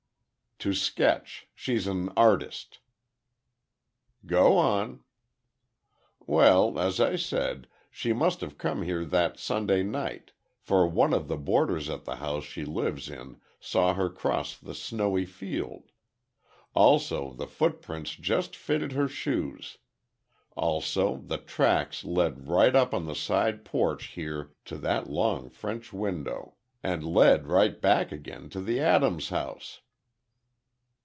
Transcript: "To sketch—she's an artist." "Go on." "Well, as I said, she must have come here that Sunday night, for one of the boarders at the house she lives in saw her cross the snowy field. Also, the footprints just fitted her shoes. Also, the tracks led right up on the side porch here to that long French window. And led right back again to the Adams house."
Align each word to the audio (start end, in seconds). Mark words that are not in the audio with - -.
"To 0.69 0.75
sketch—she's 0.75 1.87
an 1.87 2.09
artist." 2.15 2.77
"Go 4.27 4.59
on." 4.59 5.03
"Well, 6.27 6.77
as 6.77 6.99
I 6.99 7.15
said, 7.15 7.67
she 7.89 8.13
must 8.13 8.41
have 8.41 8.59
come 8.59 8.83
here 8.83 9.03
that 9.05 9.39
Sunday 9.39 9.81
night, 9.81 10.33
for 10.59 10.85
one 10.85 11.15
of 11.15 11.27
the 11.27 11.37
boarders 11.37 11.89
at 11.89 12.05
the 12.05 12.17
house 12.17 12.43
she 12.43 12.63
lives 12.63 13.09
in 13.09 13.41
saw 13.59 13.95
her 13.95 14.07
cross 14.07 14.55
the 14.55 14.75
snowy 14.75 15.25
field. 15.25 15.89
Also, 16.75 17.33
the 17.33 17.47
footprints 17.47 18.15
just 18.15 18.55
fitted 18.55 18.91
her 18.91 19.07
shoes. 19.07 19.79
Also, 20.55 21.17
the 21.17 21.39
tracks 21.39 22.03
led 22.05 22.47
right 22.47 22.75
up 22.75 22.93
on 22.93 23.05
the 23.07 23.15
side 23.15 23.65
porch 23.65 24.09
here 24.09 24.51
to 24.65 24.77
that 24.77 25.09
long 25.09 25.49
French 25.49 25.91
window. 25.91 26.53
And 26.83 27.03
led 27.03 27.47
right 27.47 27.81
back 27.81 28.11
again 28.11 28.47
to 28.49 28.61
the 28.61 28.79
Adams 28.79 29.29
house." 29.29 29.81